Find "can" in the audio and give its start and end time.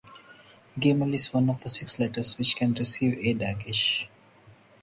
2.55-2.73